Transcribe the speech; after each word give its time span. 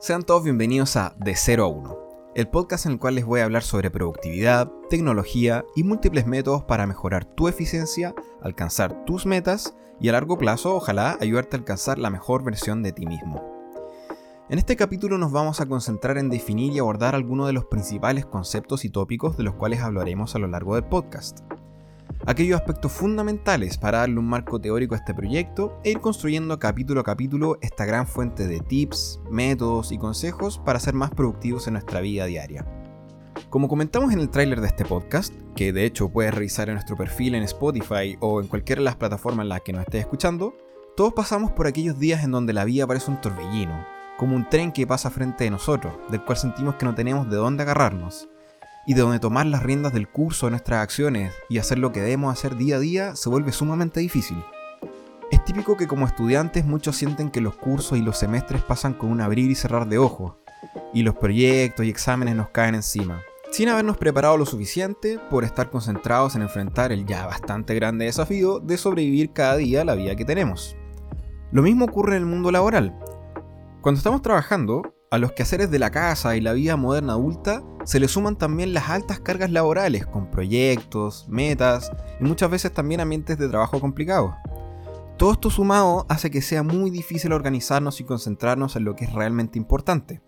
Sean 0.00 0.22
todos 0.22 0.44
bienvenidos 0.44 0.96
a 0.96 1.14
De 1.18 1.36
0 1.36 1.62
a 1.62 1.68
1, 1.68 1.98
el 2.34 2.48
podcast 2.48 2.86
en 2.86 2.92
el 2.92 2.98
cual 2.98 3.16
les 3.16 3.26
voy 3.26 3.40
a 3.40 3.44
hablar 3.44 3.62
sobre 3.62 3.90
productividad, 3.90 4.72
tecnología 4.88 5.66
y 5.76 5.84
múltiples 5.84 6.26
métodos 6.26 6.64
para 6.64 6.86
mejorar 6.86 7.26
tu 7.26 7.48
eficiencia, 7.48 8.14
alcanzar 8.40 9.04
tus 9.04 9.26
metas 9.26 9.76
y 10.00 10.08
a 10.08 10.12
largo 10.12 10.38
plazo, 10.38 10.74
ojalá, 10.74 11.18
ayudarte 11.20 11.56
a 11.56 11.58
alcanzar 11.58 11.98
la 11.98 12.08
mejor 12.08 12.42
versión 12.42 12.82
de 12.82 12.92
ti 12.92 13.04
mismo. 13.04 13.44
En 14.48 14.58
este 14.58 14.74
capítulo 14.74 15.18
nos 15.18 15.32
vamos 15.32 15.60
a 15.60 15.66
concentrar 15.66 16.16
en 16.16 16.30
definir 16.30 16.72
y 16.72 16.78
abordar 16.78 17.14
algunos 17.14 17.46
de 17.46 17.52
los 17.52 17.66
principales 17.66 18.24
conceptos 18.24 18.86
y 18.86 18.88
tópicos 18.88 19.36
de 19.36 19.42
los 19.42 19.54
cuales 19.56 19.80
hablaremos 19.80 20.34
a 20.34 20.38
lo 20.38 20.46
largo 20.46 20.76
del 20.76 20.84
podcast 20.84 21.40
aquellos 22.26 22.60
aspectos 22.60 22.92
fundamentales 22.92 23.78
para 23.78 23.98
darle 23.98 24.18
un 24.18 24.28
marco 24.28 24.60
teórico 24.60 24.94
a 24.94 24.98
este 24.98 25.14
proyecto 25.14 25.80
e 25.84 25.90
ir 25.90 26.00
construyendo 26.00 26.58
capítulo 26.58 27.00
a 27.00 27.04
capítulo 27.04 27.58
esta 27.60 27.84
gran 27.84 28.06
fuente 28.06 28.46
de 28.46 28.60
tips, 28.60 29.20
métodos 29.30 29.92
y 29.92 29.98
consejos 29.98 30.58
para 30.58 30.80
ser 30.80 30.94
más 30.94 31.10
productivos 31.10 31.66
en 31.66 31.74
nuestra 31.74 32.00
vida 32.00 32.26
diaria. 32.26 32.66
Como 33.48 33.68
comentamos 33.68 34.12
en 34.12 34.20
el 34.20 34.30
tráiler 34.30 34.60
de 34.60 34.66
este 34.66 34.84
podcast, 34.84 35.34
que 35.56 35.72
de 35.72 35.84
hecho 35.84 36.10
puedes 36.10 36.34
revisar 36.34 36.68
en 36.68 36.74
nuestro 36.74 36.96
perfil 36.96 37.34
en 37.34 37.42
Spotify 37.44 38.16
o 38.20 38.40
en 38.40 38.48
cualquiera 38.48 38.80
de 38.80 38.84
las 38.84 38.96
plataformas 38.96 39.44
en 39.44 39.48
las 39.48 39.62
que 39.62 39.72
nos 39.72 39.82
estés 39.82 40.02
escuchando, 40.02 40.54
todos 40.96 41.14
pasamos 41.14 41.50
por 41.52 41.66
aquellos 41.66 41.98
días 41.98 42.22
en 42.22 42.32
donde 42.32 42.52
la 42.52 42.64
vida 42.64 42.86
parece 42.86 43.10
un 43.10 43.20
torbellino, 43.20 43.86
como 44.18 44.36
un 44.36 44.48
tren 44.48 44.70
que 44.72 44.86
pasa 44.86 45.10
frente 45.10 45.44
de 45.44 45.50
nosotros, 45.50 45.94
del 46.10 46.24
cual 46.24 46.36
sentimos 46.36 46.74
que 46.74 46.84
no 46.84 46.94
tenemos 46.94 47.30
de 47.30 47.36
dónde 47.36 47.62
agarrarnos, 47.62 48.28
y 48.86 48.94
de 48.94 49.02
donde 49.02 49.18
tomar 49.18 49.46
las 49.46 49.62
riendas 49.62 49.92
del 49.92 50.08
curso 50.08 50.46
de 50.46 50.50
nuestras 50.50 50.82
acciones 50.82 51.32
y 51.48 51.58
hacer 51.58 51.78
lo 51.78 51.92
que 51.92 52.00
debemos 52.00 52.32
hacer 52.32 52.56
día 52.56 52.76
a 52.76 52.80
día 52.80 53.16
se 53.16 53.28
vuelve 53.28 53.52
sumamente 53.52 54.00
difícil. 54.00 54.42
Es 55.30 55.44
típico 55.44 55.76
que 55.76 55.86
como 55.86 56.06
estudiantes 56.06 56.64
muchos 56.64 56.96
sienten 56.96 57.30
que 57.30 57.40
los 57.40 57.56
cursos 57.56 57.96
y 57.98 58.02
los 58.02 58.18
semestres 58.18 58.62
pasan 58.62 58.94
con 58.94 59.10
un 59.10 59.20
abrir 59.20 59.50
y 59.50 59.54
cerrar 59.54 59.88
de 59.88 59.98
ojos, 59.98 60.34
y 60.92 61.02
los 61.02 61.14
proyectos 61.14 61.86
y 61.86 61.90
exámenes 61.90 62.34
nos 62.34 62.50
caen 62.50 62.74
encima, 62.74 63.22
sin 63.52 63.68
habernos 63.68 63.96
preparado 63.96 64.36
lo 64.36 64.46
suficiente 64.46 65.20
por 65.30 65.44
estar 65.44 65.70
concentrados 65.70 66.34
en 66.34 66.42
enfrentar 66.42 66.90
el 66.90 67.06
ya 67.06 67.26
bastante 67.26 67.74
grande 67.74 68.06
desafío 68.06 68.58
de 68.58 68.76
sobrevivir 68.76 69.32
cada 69.32 69.56
día 69.56 69.84
la 69.84 69.94
vida 69.94 70.16
que 70.16 70.24
tenemos. 70.24 70.76
Lo 71.52 71.62
mismo 71.62 71.84
ocurre 71.84 72.16
en 72.16 72.22
el 72.22 72.28
mundo 72.28 72.50
laboral. 72.50 72.96
Cuando 73.80 73.98
estamos 73.98 74.22
trabajando, 74.22 74.94
a 75.10 75.18
los 75.18 75.32
quehaceres 75.32 75.72
de 75.72 75.80
la 75.80 75.90
casa 75.90 76.36
y 76.36 76.40
la 76.40 76.52
vida 76.52 76.76
moderna 76.76 77.14
adulta 77.14 77.64
se 77.84 77.98
le 77.98 78.06
suman 78.06 78.36
también 78.36 78.72
las 78.72 78.90
altas 78.90 79.18
cargas 79.18 79.50
laborales 79.50 80.06
con 80.06 80.30
proyectos, 80.30 81.26
metas 81.28 81.90
y 82.20 82.24
muchas 82.24 82.48
veces 82.48 82.72
también 82.72 83.00
ambientes 83.00 83.36
de 83.36 83.48
trabajo 83.48 83.80
complicados. 83.80 84.32
Todo 85.16 85.32
esto 85.32 85.50
sumado 85.50 86.06
hace 86.08 86.30
que 86.30 86.40
sea 86.40 86.62
muy 86.62 86.90
difícil 86.90 87.32
organizarnos 87.32 88.00
y 88.00 88.04
concentrarnos 88.04 88.76
en 88.76 88.84
lo 88.84 88.94
que 88.94 89.04
es 89.04 89.12
realmente 89.12 89.58
importante. 89.58 90.22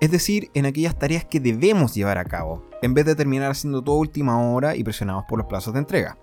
Es 0.00 0.12
decir, 0.12 0.48
en 0.54 0.66
aquellas 0.66 0.96
tareas 0.96 1.24
que 1.24 1.40
debemos 1.40 1.92
llevar 1.94 2.18
a 2.18 2.24
cabo, 2.24 2.62
en 2.82 2.94
vez 2.94 3.06
de 3.06 3.16
terminar 3.16 3.50
haciendo 3.50 3.82
todo 3.82 3.96
última 3.96 4.40
hora 4.40 4.76
y 4.76 4.84
presionados 4.84 5.24
por 5.28 5.38
los 5.38 5.48
plazos 5.48 5.74
de 5.74 5.80
entrega. 5.80 6.18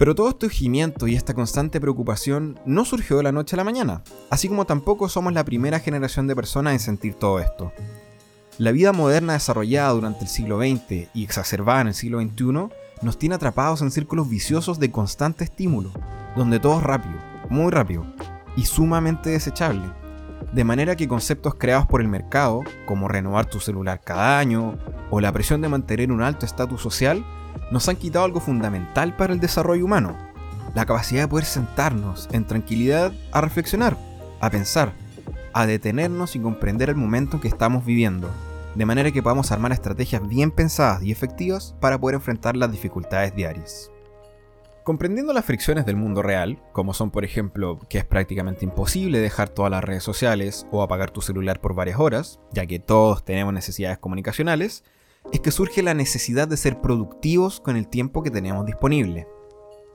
Pero 0.00 0.14
todo 0.14 0.30
este 0.30 0.46
urgimiento 0.46 1.08
y 1.08 1.14
esta 1.14 1.34
constante 1.34 1.78
preocupación 1.78 2.58
no 2.64 2.86
surgió 2.86 3.18
de 3.18 3.22
la 3.22 3.32
noche 3.32 3.54
a 3.54 3.58
la 3.58 3.64
mañana, 3.64 4.02
así 4.30 4.48
como 4.48 4.64
tampoco 4.64 5.10
somos 5.10 5.34
la 5.34 5.44
primera 5.44 5.78
generación 5.78 6.26
de 6.26 6.34
personas 6.34 6.72
en 6.72 6.80
sentir 6.80 7.12
todo 7.12 7.38
esto. 7.38 7.70
La 8.56 8.72
vida 8.72 8.94
moderna 8.94 9.34
desarrollada 9.34 9.90
durante 9.90 10.20
el 10.22 10.28
siglo 10.28 10.58
XX 10.58 11.10
y 11.12 11.22
exacerbada 11.22 11.82
en 11.82 11.88
el 11.88 11.94
siglo 11.94 12.18
XXI 12.18 12.70
nos 13.02 13.18
tiene 13.18 13.34
atrapados 13.34 13.82
en 13.82 13.90
círculos 13.90 14.30
viciosos 14.30 14.78
de 14.78 14.90
constante 14.90 15.44
estímulo, 15.44 15.92
donde 16.34 16.60
todo 16.60 16.78
es 16.78 16.82
rápido, 16.82 17.16
muy 17.50 17.70
rápido, 17.70 18.06
y 18.56 18.64
sumamente 18.64 19.28
desechable. 19.28 19.84
De 20.52 20.64
manera 20.64 20.96
que 20.96 21.08
conceptos 21.08 21.54
creados 21.54 21.86
por 21.86 22.00
el 22.00 22.08
mercado, 22.08 22.62
como 22.86 23.08
renovar 23.08 23.46
tu 23.46 23.60
celular 23.60 24.00
cada 24.04 24.38
año, 24.38 24.76
o 25.10 25.20
la 25.20 25.32
presión 25.32 25.60
de 25.60 25.68
mantener 25.68 26.10
un 26.10 26.22
alto 26.22 26.44
estatus 26.44 26.80
social, 26.80 27.24
nos 27.70 27.88
han 27.88 27.96
quitado 27.96 28.24
algo 28.24 28.40
fundamental 28.40 29.16
para 29.16 29.32
el 29.32 29.40
desarrollo 29.40 29.84
humano, 29.84 30.16
la 30.74 30.86
capacidad 30.86 31.22
de 31.22 31.28
poder 31.28 31.44
sentarnos 31.44 32.28
en 32.32 32.44
tranquilidad 32.44 33.12
a 33.32 33.40
reflexionar, 33.40 33.96
a 34.40 34.50
pensar, 34.50 34.92
a 35.52 35.66
detenernos 35.66 36.36
y 36.36 36.40
comprender 36.40 36.90
el 36.90 36.96
momento 36.96 37.40
que 37.40 37.48
estamos 37.48 37.84
viviendo, 37.84 38.30
de 38.74 38.86
manera 38.86 39.10
que 39.10 39.22
podamos 39.22 39.50
armar 39.52 39.72
estrategias 39.72 40.26
bien 40.26 40.50
pensadas 40.50 41.02
y 41.02 41.12
efectivas 41.12 41.74
para 41.80 41.98
poder 41.98 42.16
enfrentar 42.16 42.56
las 42.56 42.70
dificultades 42.70 43.34
diarias. 43.34 43.90
Comprendiendo 44.90 45.32
las 45.32 45.44
fricciones 45.44 45.86
del 45.86 45.94
mundo 45.94 46.20
real, 46.20 46.60
como 46.72 46.94
son 46.94 47.12
por 47.12 47.24
ejemplo 47.24 47.78
que 47.88 47.98
es 47.98 48.04
prácticamente 48.04 48.64
imposible 48.64 49.20
dejar 49.20 49.48
todas 49.48 49.70
las 49.70 49.84
redes 49.84 50.02
sociales 50.02 50.66
o 50.72 50.82
apagar 50.82 51.12
tu 51.12 51.20
celular 51.20 51.60
por 51.60 51.76
varias 51.76 52.00
horas, 52.00 52.40
ya 52.52 52.66
que 52.66 52.80
todos 52.80 53.24
tenemos 53.24 53.54
necesidades 53.54 53.98
comunicacionales, 53.98 54.82
es 55.32 55.38
que 55.38 55.52
surge 55.52 55.84
la 55.84 55.94
necesidad 55.94 56.48
de 56.48 56.56
ser 56.56 56.80
productivos 56.80 57.60
con 57.60 57.76
el 57.76 57.86
tiempo 57.86 58.24
que 58.24 58.32
tenemos 58.32 58.66
disponible. 58.66 59.28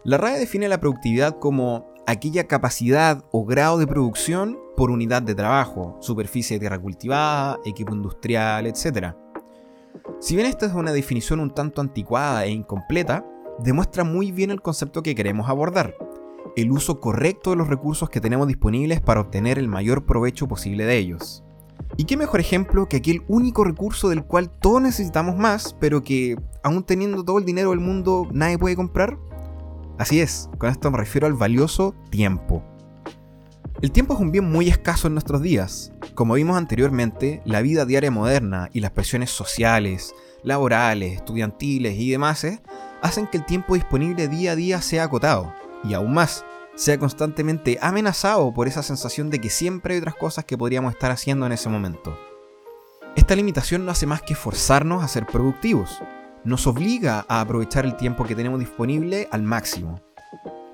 La 0.06 0.18
RAE 0.18 0.40
define 0.40 0.70
la 0.70 0.80
productividad 0.80 1.40
como 1.40 1.94
aquella 2.08 2.48
capacidad 2.48 3.26
o 3.34 3.44
grado 3.44 3.78
de 3.78 3.88
producción 3.88 4.58
por 4.78 4.92
unidad 4.92 5.24
de 5.24 5.36
trabajo, 5.36 5.98
superficie 6.00 6.56
de 6.56 6.62
tierra 6.62 6.80
cultivada, 6.80 7.60
equipo 7.66 7.94
industrial, 7.94 8.66
etc. 8.66 9.14
Si 10.22 10.38
bien 10.38 10.48
esta 10.48 10.68
es 10.68 10.74
una 10.74 10.94
definición 10.94 11.42
un 11.42 11.54
tanto 11.54 11.82
anticuada 11.82 12.46
e 12.46 12.52
incompleta, 12.52 13.26
demuestra 13.60 14.04
muy 14.04 14.32
bien 14.32 14.52
el 14.52 14.62
concepto 14.62 15.04
que 15.04 15.16
queremos 15.16 15.50
abordar, 15.50 15.96
el 16.56 16.72
uso 16.72 17.00
correcto 17.00 17.52
de 17.52 17.56
los 17.56 17.68
recursos 17.68 18.10
que 18.10 18.22
tenemos 18.22 18.48
disponibles 18.48 19.02
para 19.02 19.22
obtener 19.22 19.60
el 19.60 19.68
mayor 19.68 20.06
provecho 20.06 20.48
posible 20.48 20.86
de 20.86 20.98
ellos. 20.98 21.44
¿Y 21.98 22.06
qué 22.06 22.18
mejor 22.18 22.40
ejemplo 22.40 22.88
que 22.88 22.98
aquel 22.98 23.24
único 23.28 23.64
recurso 23.64 24.10
del 24.10 24.24
cual 24.24 24.50
todos 24.50 24.82
necesitamos 24.82 25.38
más, 25.38 25.76
pero 25.80 26.04
que, 26.04 26.36
aún 26.64 26.84
teniendo 26.84 27.24
todo 27.24 27.40
el 27.40 27.46
dinero 27.46 27.70
del 27.70 27.80
mundo, 27.80 28.28
nadie 28.32 28.58
puede 28.58 28.76
comprar? 28.76 29.18
Así 29.98 30.20
es, 30.20 30.50
con 30.58 30.70
esto 30.70 30.92
me 30.92 30.98
refiero 30.98 31.28
al 31.28 31.34
valioso 31.34 31.96
tiempo. 32.10 32.64
El 33.82 33.92
tiempo 33.92 34.14
es 34.14 34.20
un 34.20 34.32
bien 34.32 34.50
muy 34.50 34.70
escaso 34.70 35.08
en 35.08 35.14
nuestros 35.14 35.42
días. 35.42 35.94
Como 36.16 36.34
vimos 36.34 36.58
anteriormente, 36.58 37.42
la 37.46 37.62
vida 37.62 37.86
diaria 37.86 38.12
moderna 38.12 38.70
y 38.74 38.80
las 38.80 38.92
presiones 38.92 39.30
sociales, 39.30 40.14
laborales, 40.44 41.14
estudiantiles 41.14 41.96
y 41.98 42.12
demás 42.12 42.44
eh, 42.46 42.62
hacen 43.06 43.28
que 43.28 43.38
el 43.38 43.46
tiempo 43.46 43.76
disponible 43.76 44.28
día 44.28 44.52
a 44.52 44.56
día 44.56 44.82
sea 44.82 45.04
acotado. 45.04 45.54
Y 45.84 45.94
aún 45.94 46.14
más, 46.14 46.44
sea 46.76 46.98
constantemente 46.98 47.78
amenazado 47.82 48.54
por 48.54 48.68
esa 48.68 48.84
sensación 48.84 49.30
de 49.30 49.40
que 49.40 49.50
siempre 49.50 49.94
hay 49.94 50.00
otras 50.00 50.16
cosas 50.16 50.46
que 50.46 50.58
podríamos 50.58 50.94
estar 50.94 51.12
haciendo 51.12 51.46
en 51.46 51.52
ese 51.52 51.70
momento. 51.70 52.18
Esta 53.16 53.36
limitación 53.36 53.86
no 53.86 53.92
hace 53.92 54.06
más 54.06 54.22
que 54.22 54.36
forzarnos 54.36 55.04
a 55.04 55.08
ser 55.08 55.26
productivos, 55.26 56.02
nos 56.44 56.68
obliga 56.68 57.26
a 57.30 57.42
aprovechar 57.42 57.86
el 57.86 57.96
tiempo 57.96 58.26
que 58.26 58.36
tenemos 58.36 58.60
disponible 58.60 59.28
al 59.32 59.42
máximo. 59.44 60.02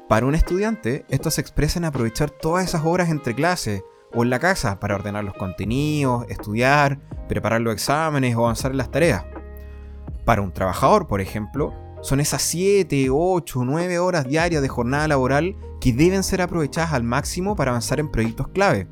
Para 0.09 0.25
un 0.25 0.35
estudiante, 0.35 1.05
esto 1.09 1.29
se 1.31 1.39
expresa 1.39 1.79
en 1.79 1.85
aprovechar 1.85 2.31
todas 2.31 2.65
esas 2.65 2.83
horas 2.83 3.09
entre 3.09 3.35
clases 3.35 3.83
o 4.13 4.23
en 4.23 4.29
la 4.29 4.39
casa 4.39 4.79
para 4.79 4.95
ordenar 4.95 5.23
los 5.23 5.35
contenidos, 5.35 6.25
estudiar, 6.29 6.99
preparar 7.29 7.61
los 7.61 7.73
exámenes 7.73 8.35
o 8.35 8.39
avanzar 8.39 8.71
en 8.71 8.77
las 8.77 8.91
tareas. 8.91 9.23
Para 10.25 10.41
un 10.41 10.51
trabajador, 10.51 11.07
por 11.07 11.21
ejemplo, 11.21 11.73
son 12.01 12.19
esas 12.19 12.41
7, 12.41 13.09
8, 13.12 13.62
9 13.63 14.00
horas 14.00 14.28
diarias 14.28 14.62
de 14.62 14.67
jornada 14.67 15.07
laboral 15.07 15.56
que 15.79 15.94
deben 15.94 16.23
ser 16.23 16.41
aprovechadas 16.41 16.94
al 16.94 17.03
máximo 17.03 17.56
para 17.56 17.72
avanzar 17.72 18.00
en 18.00 18.12
proyectos 18.12 18.47
clave. 18.50 18.88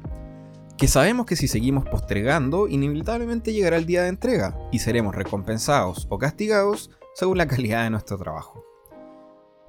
Que 0.77 0.87
sabemos 0.87 1.25
que 1.25 1.35
si 1.35 1.47
seguimos 1.47 1.85
postergando, 1.85 2.67
inevitablemente 2.67 3.51
llegará 3.51 3.77
el 3.77 3.85
día 3.85 4.03
de 4.03 4.09
entrega 4.09 4.57
y 4.71 4.79
seremos 4.79 5.13
recompensados 5.13 6.07
o 6.09 6.17
castigados 6.17 6.91
según 7.15 7.37
la 7.37 7.47
calidad 7.49 7.83
de 7.83 7.89
nuestro 7.89 8.17
trabajo. 8.17 8.63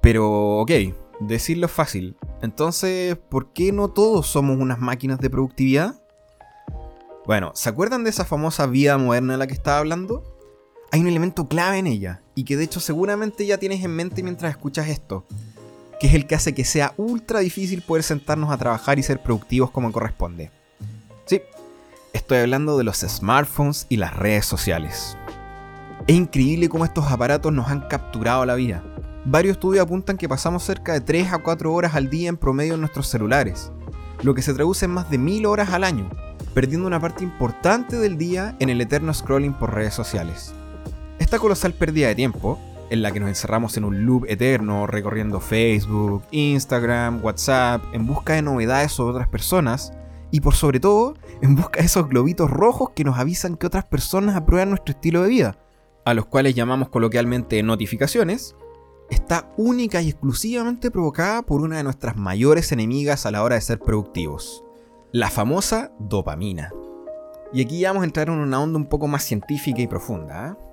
Pero, 0.01 0.59
ok, 0.59 0.71
decirlo 1.19 1.67
es 1.67 1.71
fácil. 1.71 2.17
Entonces, 2.41 3.17
¿por 3.17 3.53
qué 3.53 3.71
no 3.71 3.89
todos 3.89 4.27
somos 4.27 4.57
unas 4.57 4.79
máquinas 4.79 5.19
de 5.19 5.29
productividad? 5.29 6.01
Bueno, 7.25 7.51
¿se 7.53 7.69
acuerdan 7.69 8.03
de 8.03 8.09
esa 8.09 8.25
famosa 8.25 8.65
vida 8.65 8.97
moderna 8.97 9.33
de 9.33 9.39
la 9.39 9.47
que 9.47 9.53
estaba 9.53 9.77
hablando? 9.77 10.23
Hay 10.91 11.01
un 11.01 11.07
elemento 11.07 11.47
clave 11.47 11.77
en 11.77 11.87
ella, 11.87 12.23
y 12.41 12.43
que 12.43 12.57
de 12.57 12.63
hecho 12.63 12.79
seguramente 12.79 13.45
ya 13.45 13.59
tienes 13.59 13.83
en 13.83 13.95
mente 13.95 14.23
mientras 14.23 14.49
escuchas 14.49 14.87
esto, 14.87 15.27
que 15.99 16.07
es 16.07 16.15
el 16.15 16.25
que 16.25 16.33
hace 16.33 16.55
que 16.55 16.65
sea 16.65 16.95
ultra 16.97 17.39
difícil 17.39 17.83
poder 17.83 18.01
sentarnos 18.01 18.49
a 18.49 18.57
trabajar 18.57 18.97
y 18.97 19.03
ser 19.03 19.21
productivos 19.21 19.69
como 19.69 19.91
corresponde. 19.91 20.49
Sí, 21.25 21.39
estoy 22.13 22.39
hablando 22.39 22.79
de 22.79 22.83
los 22.83 22.97
smartphones 22.97 23.85
y 23.89 23.97
las 23.97 24.15
redes 24.15 24.47
sociales. 24.47 25.15
Es 26.07 26.15
increíble 26.15 26.67
cómo 26.67 26.83
estos 26.83 27.11
aparatos 27.11 27.53
nos 27.53 27.67
han 27.67 27.81
capturado 27.81 28.43
la 28.43 28.55
vida. 28.55 28.83
Varios 29.23 29.57
estudios 29.57 29.85
apuntan 29.85 30.17
que 30.17 30.27
pasamos 30.27 30.63
cerca 30.63 30.93
de 30.93 31.01
3 31.01 31.33
a 31.33 31.43
4 31.43 31.71
horas 31.71 31.93
al 31.93 32.09
día 32.09 32.27
en 32.27 32.37
promedio 32.37 32.73
en 32.73 32.79
nuestros 32.79 33.05
celulares, 33.05 33.71
lo 34.23 34.33
que 34.33 34.41
se 34.41 34.55
traduce 34.55 34.85
en 34.85 34.95
más 34.95 35.11
de 35.11 35.19
1000 35.19 35.45
horas 35.45 35.69
al 35.69 35.83
año, 35.83 36.09
perdiendo 36.55 36.87
una 36.87 36.99
parte 36.99 37.23
importante 37.23 37.97
del 37.97 38.17
día 38.17 38.55
en 38.57 38.71
el 38.71 38.81
eterno 38.81 39.13
scrolling 39.13 39.53
por 39.53 39.75
redes 39.75 39.93
sociales. 39.93 40.55
Esta 41.31 41.39
colosal 41.39 41.73
pérdida 41.73 42.09
de 42.09 42.15
tiempo 42.15 42.59
en 42.89 43.01
la 43.01 43.13
que 43.13 43.21
nos 43.21 43.29
encerramos 43.29 43.77
en 43.77 43.85
un 43.85 44.05
loop 44.05 44.25
eterno 44.27 44.85
recorriendo 44.85 45.39
Facebook, 45.39 46.23
Instagram, 46.31 47.23
WhatsApp, 47.23 47.81
en 47.93 48.05
busca 48.05 48.33
de 48.33 48.41
novedades 48.41 48.91
sobre 48.91 49.11
otras 49.11 49.29
personas, 49.29 49.93
y 50.29 50.41
por 50.41 50.55
sobre 50.55 50.81
todo 50.81 51.13
en 51.41 51.55
busca 51.55 51.79
de 51.79 51.85
esos 51.85 52.09
globitos 52.09 52.51
rojos 52.51 52.89
que 52.93 53.05
nos 53.05 53.17
avisan 53.17 53.55
que 53.55 53.65
otras 53.65 53.85
personas 53.85 54.35
aprueban 54.35 54.71
nuestro 54.71 54.91
estilo 54.91 55.23
de 55.23 55.29
vida, 55.29 55.57
a 56.03 56.13
los 56.13 56.25
cuales 56.25 56.53
llamamos 56.53 56.89
coloquialmente 56.89 57.63
notificaciones, 57.63 58.57
está 59.09 59.53
única 59.55 60.01
y 60.01 60.09
exclusivamente 60.09 60.91
provocada 60.91 61.43
por 61.43 61.61
una 61.61 61.77
de 61.77 61.83
nuestras 61.85 62.17
mayores 62.17 62.73
enemigas 62.73 63.25
a 63.25 63.31
la 63.31 63.41
hora 63.41 63.55
de 63.55 63.61
ser 63.61 63.79
productivos, 63.79 64.65
la 65.13 65.29
famosa 65.29 65.93
dopamina. 65.97 66.73
Y 67.53 67.63
aquí 67.63 67.81
vamos 67.85 68.01
a 68.01 68.05
entrar 68.05 68.27
en 68.27 68.33
una 68.33 68.61
onda 68.61 68.77
un 68.77 68.87
poco 68.87 69.07
más 69.07 69.23
científica 69.23 69.81
y 69.81 69.87
profunda. 69.87 70.49
¿eh? 70.49 70.70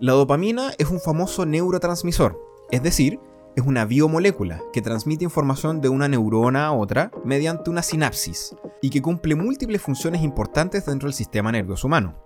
La 0.00 0.12
dopamina 0.12 0.70
es 0.78 0.90
un 0.90 1.00
famoso 1.00 1.44
neurotransmisor, 1.44 2.40
es 2.70 2.84
decir, 2.84 3.18
es 3.56 3.64
una 3.66 3.84
biomolécula 3.84 4.62
que 4.72 4.80
transmite 4.80 5.24
información 5.24 5.80
de 5.80 5.88
una 5.88 6.06
neurona 6.06 6.66
a 6.66 6.72
otra 6.72 7.10
mediante 7.24 7.68
una 7.68 7.82
sinapsis 7.82 8.54
y 8.80 8.90
que 8.90 9.02
cumple 9.02 9.34
múltiples 9.34 9.82
funciones 9.82 10.22
importantes 10.22 10.86
dentro 10.86 11.08
del 11.08 11.14
sistema 11.14 11.50
nervioso 11.50 11.88
humano. 11.88 12.16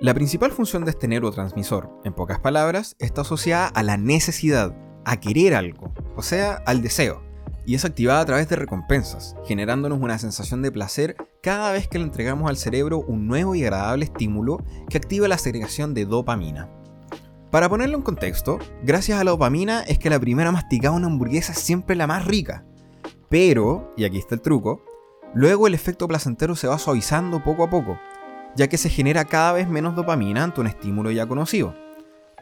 La 0.00 0.14
principal 0.14 0.52
función 0.52 0.86
de 0.86 0.92
este 0.92 1.06
neurotransmisor, 1.06 1.90
en 2.04 2.14
pocas 2.14 2.40
palabras, 2.40 2.96
está 2.98 3.20
asociada 3.20 3.66
a 3.66 3.82
la 3.82 3.98
necesidad, 3.98 4.74
a 5.04 5.20
querer 5.20 5.54
algo, 5.54 5.92
o 6.16 6.22
sea, 6.22 6.62
al 6.64 6.80
deseo, 6.80 7.22
y 7.66 7.74
es 7.74 7.84
activada 7.84 8.20
a 8.20 8.26
través 8.26 8.48
de 8.48 8.56
recompensas, 8.56 9.36
generándonos 9.44 10.00
una 10.00 10.18
sensación 10.18 10.62
de 10.62 10.72
placer 10.72 11.16
cada 11.42 11.72
vez 11.72 11.88
que 11.88 11.98
le 11.98 12.04
entregamos 12.04 12.48
al 12.48 12.56
cerebro 12.56 13.00
un 13.00 13.26
nuevo 13.26 13.54
y 13.54 13.64
agradable 13.64 14.06
estímulo 14.06 14.64
que 14.88 14.96
activa 14.96 15.28
la 15.28 15.36
segregación 15.36 15.92
de 15.92 16.06
dopamina. 16.06 16.70
Para 17.56 17.70
ponerlo 17.70 17.96
en 17.96 18.02
contexto, 18.02 18.58
gracias 18.82 19.18
a 19.18 19.24
la 19.24 19.30
dopamina 19.30 19.80
es 19.80 19.98
que 19.98 20.10
la 20.10 20.20
primera 20.20 20.52
masticada 20.52 20.94
una 20.94 21.06
hamburguesa 21.06 21.52
es 21.52 21.58
siempre 21.58 21.96
la 21.96 22.06
más 22.06 22.26
rica. 22.26 22.66
Pero, 23.30 23.94
y 23.96 24.04
aquí 24.04 24.18
está 24.18 24.34
el 24.34 24.42
truco, 24.42 24.84
luego 25.32 25.66
el 25.66 25.72
efecto 25.72 26.06
placentero 26.06 26.54
se 26.54 26.68
va 26.68 26.78
suavizando 26.78 27.42
poco 27.42 27.64
a 27.64 27.70
poco, 27.70 27.98
ya 28.56 28.68
que 28.68 28.76
se 28.76 28.90
genera 28.90 29.24
cada 29.24 29.52
vez 29.52 29.70
menos 29.70 29.96
dopamina 29.96 30.44
ante 30.44 30.60
un 30.60 30.66
estímulo 30.66 31.10
ya 31.10 31.24
conocido. 31.24 31.74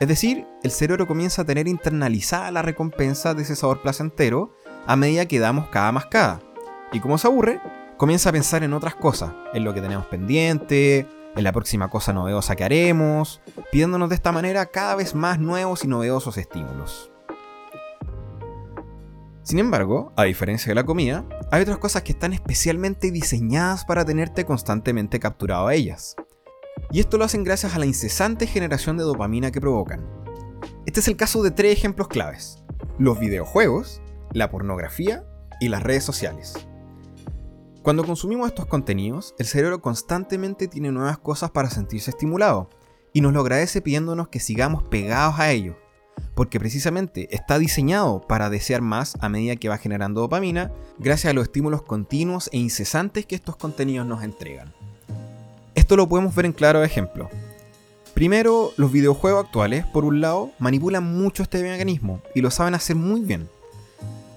Es 0.01 0.09
decir, 0.09 0.49
el 0.65 0.73
cerebro 0.73 1.07
comienza 1.07 1.43
a 1.43 1.45
tener 1.45 1.69
internalizada 1.69 2.51
la 2.51 2.63
recompensa 2.63 3.35
de 3.35 3.43
ese 3.43 3.55
sabor 3.55 3.83
placentero 3.83 4.53
a 4.85 4.97
medida 4.97 5.29
que 5.29 5.39
damos 5.39 5.69
cada 5.69 5.93
mascada. 5.93 6.41
Y 6.93 6.99
como 6.99 7.19
se 7.19 7.29
aburre, 7.29 7.61
comienza 7.99 8.31
a 8.31 8.33
pensar 8.33 8.65
en 8.65 8.73
otras 8.73 8.97
cosas, 8.97 9.33
en 9.53 9.63
lo 9.63 9.75
que 9.75 9.81
tenemos 9.81 10.07
pendiente, 10.07 11.07
en 11.37 11.45
la 11.45 11.53
próxima 11.53 11.89
cosa 11.89 12.13
novedosa 12.13 12.57
que 12.57 12.65
haremos, 12.65 13.41
pidiéndonos 13.73 14.09
de 14.09 14.15
esta 14.15 14.33
manera 14.33 14.67
cada 14.67 14.95
vez 14.95 15.15
más 15.15 15.39
nuevos 15.39 15.85
y 15.85 15.89
novedosos 15.89 16.37
estímulos. 16.37 17.11
Sin 19.43 19.59
embargo, 19.59 20.13
a 20.17 20.25
diferencia 20.25 20.71
de 20.71 20.75
la 20.75 20.87
comida, 20.87 21.25
hay 21.51 21.63
otras 21.63 21.79
cosas 21.79 22.03
que 22.03 22.13
están 22.13 22.33
especialmente 22.33 23.11
diseñadas 23.11 23.85
para 23.85 24.05
tenerte 24.05 24.47
constantemente 24.47 25.21
capturado 25.21 25.67
a 25.67 25.75
ellas. 25.75 26.17
Y 26.91 27.01
esto 27.01 27.19
lo 27.19 27.25
hacen 27.25 27.45
gracias 27.45 27.75
a 27.75 27.79
la 27.79 27.87
incesante 27.87 28.47
generación 28.47 28.97
de 28.97 29.05
dopamina 29.05 29.51
que 29.51 29.61
provocan. 29.61 30.07
Este 30.87 31.01
es 31.01 31.09
el 31.09 31.17
caso 31.17 31.43
de 31.43 31.51
tres 31.51 31.73
ejemplos 31.77 32.09
claves. 32.09 32.63
Los 32.99 33.21
videojuegos, 33.21 34.01
la 34.33 34.51
pornografía 34.51 35.27
y 35.61 35.69
las 35.69 35.83
redes 35.83 36.05
sociales. 36.05 36.55
Cuando 37.85 38.07
consumimos 38.07 38.49
estos 38.49 38.65
contenidos, 38.65 39.35
el 39.39 39.45
cerebro 39.45 39.83
constantemente 39.83 40.69
tiene 40.69 40.91
nuevas 40.91 41.19
cosas 41.19 41.51
para 41.51 41.69
sentirse 41.69 42.09
estimulado, 42.09 42.71
y 43.13 43.21
nos 43.21 43.35
lo 43.35 43.43
agradece 43.43 43.83
pidiéndonos 43.83 44.29
que 44.29 44.41
sigamos 44.41 44.83
pegados 44.85 45.39
a 45.39 45.51
ello, 45.51 45.77
porque 46.35 46.59
precisamente 46.59 47.29
está 47.31 47.59
diseñado 47.59 48.23
para 48.27 48.49
desear 48.49 48.81
más 48.81 49.19
a 49.21 49.29
medida 49.29 49.57
que 49.57 49.69
va 49.69 49.77
generando 49.77 50.23
dopamina, 50.23 50.73
gracias 50.99 51.31
a 51.31 51.35
los 51.35 51.43
estímulos 51.45 51.83
continuos 51.83 52.49
e 52.55 52.57
incesantes 52.57 53.27
que 53.27 53.35
estos 53.35 53.57
contenidos 53.57 54.07
nos 54.07 54.25
entregan. 54.25 54.73
Esto 55.75 55.95
lo 55.99 56.09
podemos 56.09 56.35
ver 56.35 56.47
en 56.47 56.53
claro 56.55 56.83
ejemplo. 56.83 57.29
Primero, 58.15 58.71
los 58.79 58.93
videojuegos 58.93 59.45
actuales, 59.45 59.85
por 59.85 60.07
un 60.07 60.23
lado, 60.23 60.53
manipulan 60.59 61.05
mucho 61.05 61.43
este 61.43 61.63
mecanismo 61.63 62.23
y 62.35 62.41
lo 62.41 62.51
saben 62.51 62.75
hacer 62.75 62.97
muy 62.97 63.21
bien. 63.21 63.47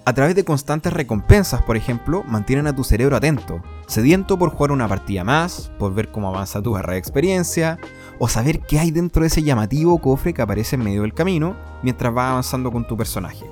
A 0.08 0.14
través 0.14 0.36
de 0.36 0.46
constantes 0.46 0.94
recompensas, 0.94 1.62
por 1.64 1.76
ejemplo, 1.76 2.24
mantienen 2.24 2.66
a 2.68 2.74
tu 2.74 2.86
cerebro 2.86 3.18
atento, 3.18 3.62
sediento 3.88 4.40
por 4.40 4.52
jugar 4.52 4.72
una 4.72 4.88
partida 4.88 5.26
más, 5.26 5.70
por 5.78 5.94
ver 5.94 6.12
cómo 6.14 6.30
avanza 6.30 6.62
tu 6.62 6.72
barra 6.72 6.94
de 6.94 7.00
experiencia, 7.00 7.78
o 8.18 8.30
saber 8.30 8.62
qué 8.62 8.80
hay 8.80 8.92
dentro 8.92 9.24
de 9.24 9.28
ese 9.28 9.44
llamativo 9.44 10.00
cofre 10.00 10.34
que 10.34 10.42
aparece 10.42 10.78
en 10.78 10.86
medio 10.86 11.02
del 11.02 11.14
camino 11.14 11.58
mientras 11.84 12.14
vas 12.14 12.32
avanzando 12.32 12.72
con 12.72 12.88
tu 12.88 12.96
personaje. 12.96 13.44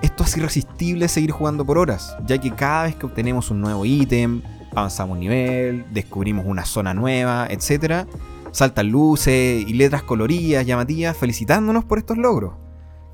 Esto 0.00 0.24
es 0.24 0.34
irresistible 0.38 1.06
seguir 1.06 1.32
jugando 1.32 1.66
por 1.66 1.76
horas, 1.76 2.16
ya 2.24 2.38
que 2.38 2.50
cada 2.50 2.84
vez 2.84 2.96
que 2.96 3.04
obtenemos 3.04 3.50
un 3.50 3.60
nuevo 3.60 3.84
ítem, 3.84 4.40
avanzamos 4.74 5.16
un 5.16 5.20
nivel, 5.20 5.84
descubrimos 5.92 6.46
una 6.48 6.64
zona 6.64 6.94
nueva, 6.94 7.46
etc., 7.50 8.06
saltan 8.52 8.88
luces 8.88 9.68
y 9.68 9.74
letras 9.74 10.02
coloridas, 10.02 10.64
llamativas, 10.64 11.14
felicitándonos 11.14 11.84
por 11.84 11.98
estos 11.98 12.16
logros 12.16 12.63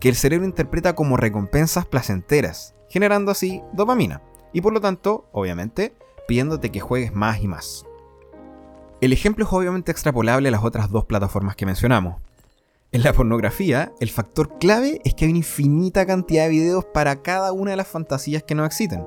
que 0.00 0.08
el 0.08 0.16
cerebro 0.16 0.46
interpreta 0.46 0.94
como 0.94 1.16
recompensas 1.16 1.86
placenteras, 1.86 2.74
generando 2.88 3.30
así 3.30 3.62
dopamina, 3.72 4.22
y 4.52 4.62
por 4.62 4.72
lo 4.72 4.80
tanto, 4.80 5.28
obviamente, 5.32 5.94
pidiéndote 6.26 6.72
que 6.72 6.80
juegues 6.80 7.14
más 7.14 7.40
y 7.42 7.48
más. 7.48 7.84
El 9.00 9.12
ejemplo 9.12 9.44
es 9.44 9.52
obviamente 9.52 9.92
extrapolable 9.92 10.48
a 10.48 10.52
las 10.52 10.64
otras 10.64 10.90
dos 10.90 11.04
plataformas 11.04 11.56
que 11.56 11.66
mencionamos. 11.66 12.16
En 12.92 13.02
la 13.02 13.12
pornografía, 13.12 13.92
el 14.00 14.10
factor 14.10 14.58
clave 14.58 15.00
es 15.04 15.14
que 15.14 15.24
hay 15.24 15.30
una 15.30 15.38
infinita 15.38 16.04
cantidad 16.06 16.44
de 16.44 16.50
videos 16.50 16.84
para 16.84 17.22
cada 17.22 17.52
una 17.52 17.70
de 17.70 17.76
las 17.76 17.86
fantasías 17.86 18.42
que 18.42 18.54
nos 18.54 18.66
exciten. 18.66 19.06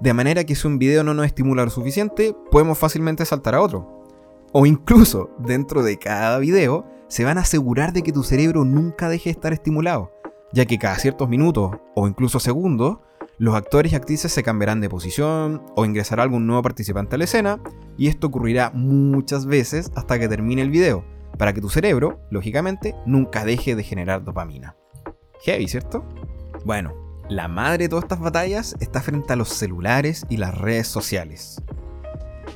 De 0.00 0.12
manera 0.12 0.44
que 0.44 0.54
si 0.54 0.66
un 0.66 0.78
video 0.78 1.02
no 1.02 1.14
nos 1.14 1.26
estimula 1.26 1.64
lo 1.64 1.70
suficiente, 1.70 2.34
podemos 2.50 2.78
fácilmente 2.78 3.24
saltar 3.24 3.54
a 3.54 3.62
otro. 3.62 4.04
O 4.52 4.66
incluso, 4.66 5.30
dentro 5.38 5.82
de 5.82 5.98
cada 5.98 6.38
video, 6.38 6.86
se 7.08 7.24
van 7.24 7.38
a 7.38 7.42
asegurar 7.42 7.92
de 7.92 8.02
que 8.02 8.12
tu 8.12 8.22
cerebro 8.22 8.64
nunca 8.64 9.08
deje 9.08 9.30
de 9.30 9.32
estar 9.32 9.52
estimulado, 9.52 10.12
ya 10.52 10.66
que 10.66 10.78
cada 10.78 10.96
ciertos 10.96 11.28
minutos 11.28 11.76
o 11.94 12.06
incluso 12.06 12.38
segundos, 12.38 12.98
los 13.38 13.54
actores 13.54 13.92
y 13.92 13.96
actrices 13.96 14.32
se 14.32 14.42
cambiarán 14.42 14.80
de 14.80 14.88
posición 14.88 15.62
o 15.76 15.84
ingresará 15.84 16.22
algún 16.22 16.46
nuevo 16.46 16.62
participante 16.62 17.14
a 17.14 17.18
la 17.18 17.24
escena, 17.24 17.60
y 17.96 18.08
esto 18.08 18.26
ocurrirá 18.26 18.70
muchas 18.74 19.46
veces 19.46 19.90
hasta 19.94 20.18
que 20.18 20.28
termine 20.28 20.62
el 20.62 20.70
video, 20.70 21.04
para 21.38 21.52
que 21.52 21.60
tu 21.60 21.68
cerebro, 21.68 22.20
lógicamente, 22.30 22.96
nunca 23.06 23.44
deje 23.44 23.76
de 23.76 23.84
generar 23.84 24.24
dopamina. 24.24 24.76
Heavy, 25.44 25.68
¿cierto? 25.68 26.04
Bueno, 26.64 26.94
la 27.28 27.46
madre 27.46 27.84
de 27.84 27.88
todas 27.90 28.04
estas 28.04 28.20
batallas 28.20 28.76
está 28.80 29.00
frente 29.00 29.32
a 29.32 29.36
los 29.36 29.50
celulares 29.50 30.26
y 30.28 30.38
las 30.38 30.58
redes 30.58 30.88
sociales. 30.88 31.62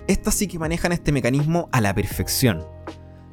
Estas 0.08 0.34
sí 0.34 0.48
que 0.48 0.58
manejan 0.58 0.90
este 0.90 1.12
mecanismo 1.12 1.68
a 1.70 1.80
la 1.80 1.94
perfección, 1.94 2.66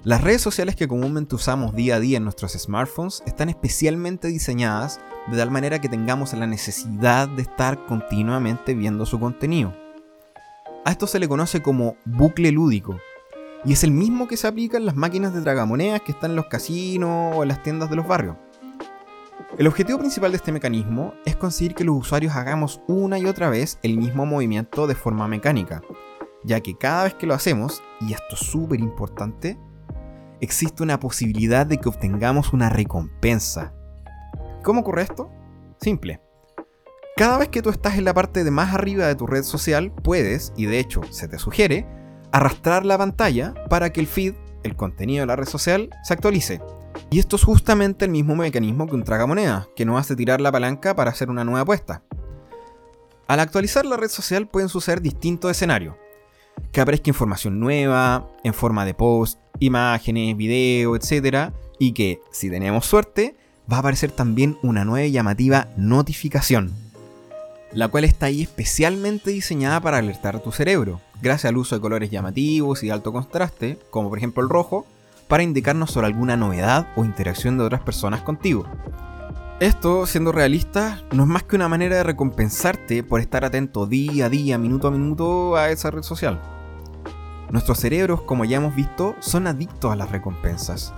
las 0.10 0.22
redes 0.22 0.42
sociales 0.42 0.76
que 0.76 0.88
comúnmente 0.88 1.36
usamos 1.36 1.76
día 1.76 1.98
a 1.98 2.00
día 2.00 2.18
en 2.18 2.24
nuestros 2.24 2.54
smartphones 2.54 3.22
están 3.28 3.48
especialmente 3.48 4.28
diseñadas 4.28 5.00
de 5.30 5.38
tal 5.38 5.52
manera 5.52 5.80
que 5.80 5.88
tengamos 5.88 6.34
la 6.34 6.48
necesidad 6.48 7.28
de 7.28 7.44
estar 7.44 7.86
continuamente 7.86 8.74
viendo 8.74 9.06
su 9.06 9.20
contenido. 9.20 9.72
A 10.84 10.90
esto 10.90 11.06
se 11.06 11.20
le 11.20 11.28
conoce 11.28 11.62
como 11.62 11.96
bucle 12.06 12.52
lúdico, 12.52 12.98
y 13.64 13.74
es 13.74 13.84
el 13.84 13.92
mismo 13.92 14.28
que 14.28 14.36
se 14.36 14.48
aplica 14.48 14.78
en 14.78 14.88
las 14.88 14.96
máquinas 14.96 15.32
de 15.32 15.44
tragamonedas 15.44 16.02
que 16.02 16.14
están 16.14 16.32
en 16.32 16.38
los 16.38 16.48
casinos 16.48 17.36
o 17.36 17.44
en 17.44 17.50
las 17.50 17.62
tiendas 17.62 17.92
de 17.92 17.98
los 17.98 18.08
barrios. 18.08 18.36
El 19.60 19.68
objetivo 19.68 20.00
principal 20.00 20.32
de 20.32 20.38
este 20.38 20.52
mecanismo 20.52 21.14
es 21.24 21.36
conseguir 21.36 21.76
que 21.76 21.84
los 21.84 21.96
usuarios 21.96 22.36
hagamos 22.36 22.82
una 22.88 23.20
y 23.20 23.28
otra 23.28 23.52
vez 23.52 23.78
el 23.84 24.00
mismo 24.00 24.26
movimiento 24.26 24.88
de 24.88 24.96
forma 24.96 25.28
mecánica, 25.28 25.84
ya 26.44 26.62
que 26.62 26.76
cada 26.76 27.04
vez 27.04 27.14
que 27.14 27.28
lo 27.28 27.36
hacemos, 27.36 27.84
y 28.02 28.14
esto 28.14 28.34
es 28.34 28.40
súper 28.40 28.80
importante, 28.80 29.60
existe 30.42 30.84
una 30.84 31.00
posibilidad 31.00 31.66
de 31.66 31.78
que 31.78 31.90
obtengamos 31.90 32.54
una 32.54 32.70
recompensa. 32.70 33.74
¿Cómo 34.64 34.82
ocurre 34.82 35.04
esto? 35.04 35.32
Simple. 35.80 36.22
Cada 37.16 37.38
vez 37.38 37.50
que 37.50 37.62
tú 37.62 37.70
estás 37.70 37.98
en 37.98 38.06
la 38.06 38.14
parte 38.14 38.44
de 38.44 38.52
más 38.52 38.74
arriba 38.74 39.06
de 39.06 39.16
tu 39.16 39.28
red 39.28 39.44
social, 39.44 39.92
puedes, 39.92 40.54
y 40.56 40.66
de 40.66 40.80
hecho 40.80 41.02
se 41.10 41.28
te 41.28 41.38
sugiere, 41.38 41.86
arrastrar 42.32 42.86
la 42.86 42.98
pantalla 42.98 43.54
para 43.70 43.92
que 43.92 44.00
el 44.00 44.08
feed, 44.08 44.36
el 44.64 44.76
contenido 44.76 45.24
de 45.24 45.28
la 45.28 45.36
red 45.36 45.48
social, 45.48 45.90
se 46.04 46.14
actualice. 46.14 46.62
Y 47.10 47.20
esto 47.20 47.36
es 47.36 47.44
justamente 47.44 48.06
el 48.06 48.12
mismo 48.12 48.36
mecanismo 48.36 48.88
que 48.88 48.96
un 48.96 49.04
tragamoneda, 49.04 49.68
que 49.76 49.86
nos 49.86 50.00
hace 50.00 50.16
tirar 50.16 50.42
la 50.42 50.52
palanca 50.52 50.96
para 50.96 51.12
hacer 51.12 51.30
una 51.30 51.44
nueva 51.44 51.62
apuesta. 51.62 52.04
Al 53.28 53.40
actualizar 53.40 53.86
la 53.86 53.98
red 53.98 54.10
social 54.10 54.48
pueden 54.48 54.70
suceder 54.70 55.02
distintos 55.02 55.52
escenarios. 55.52 55.96
Que 56.72 56.82
aparezca 56.82 57.10
información 57.10 57.60
nueva, 57.60 58.28
en 58.44 58.54
forma 58.54 58.86
de 58.86 58.94
post, 58.94 59.40
imágenes, 59.60 60.38
video, 60.38 60.96
etc. 60.96 61.52
Y 61.80 61.94
que, 61.94 62.22
si 62.32 62.50
tenemos 62.50 62.86
suerte, 62.86 63.36
va 63.72 63.78
a 63.78 63.80
aparecer 63.80 64.12
también 64.12 64.58
una 64.64 64.86
nueva 64.86 65.06
y 65.06 65.12
llamativa 65.12 65.68
notificación, 65.78 66.74
la 67.72 67.88
cual 67.88 68.04
está 68.04 68.28
ahí 68.28 68.42
especialmente 68.42 69.32
diseñada 69.32 69.80
para 69.80 69.98
alertar 69.98 70.36
a 70.36 70.40
tu 70.40 70.52
cerebro, 70.52 71.02
gracias 71.22 71.50
al 71.50 71.58
uso 71.58 71.76
de 71.76 71.82
colores 71.82 72.10
llamativos 72.10 72.84
y 72.84 72.88
de 72.88 72.94
alto 72.94 73.14
contraste, 73.14 73.78
como 73.92 74.10
por 74.10 74.18
ejemplo 74.18 74.42
el 74.44 74.50
rojo, 74.50 74.86
para 75.28 75.44
indicarnos 75.44 75.92
sobre 75.92 76.08
alguna 76.08 76.36
novedad 76.36 76.88
o 76.96 77.06
interacción 77.06 77.58
de 77.58 77.66
otras 77.66 77.82
personas 77.82 78.22
contigo. 78.22 78.66
Esto, 79.60 80.08
siendo 80.08 80.32
realista, 80.32 81.04
no 81.12 81.24
es 81.24 81.30
más 81.30 81.44
que 81.44 81.58
una 81.58 81.68
manera 81.68 81.98
de 81.98 82.04
recompensarte 82.04 83.04
por 83.04 83.20
estar 83.20 83.44
atento 83.44 83.86
día 83.86 84.28
a 84.28 84.30
día, 84.30 84.58
minuto 84.58 84.88
a 84.88 84.92
minuto 84.92 85.58
a 85.58 85.70
esa 85.70 85.92
red 85.92 86.02
social. 86.02 86.40
Nuestros 87.50 87.80
cerebros, 87.80 88.22
como 88.22 88.46
ya 88.46 88.58
hemos 88.58 88.76
visto, 88.76 89.16
son 89.20 89.48
adictos 89.48 89.92
a 89.92 89.96
las 89.96 90.12
recompensas. 90.12 90.94